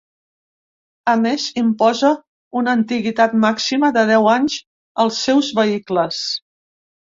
A 1.11 1.13
més, 1.25 1.43
imposa 1.63 2.11
una 2.63 2.73
antiguitat 2.79 3.37
màxima 3.45 3.93
de 3.99 4.07
deu 4.13 4.33
anys 4.39 4.59
als 5.07 5.23
seus 5.29 5.55
vehicles. 5.63 6.27